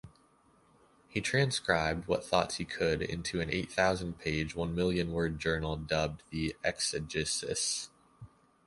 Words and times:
He 1.09 1.21
transcribed 1.21 2.07
what 2.07 2.25
thoughts 2.25 2.55
he 2.55 2.65
could 2.65 3.03
into 3.03 3.39
an 3.39 3.51
eight-thousand-page, 3.53 4.55
one-million-word 4.55 5.37
journal 5.37 5.77
dubbed 5.77 6.23
the 6.31 6.55
"Exegesis". 6.63 7.91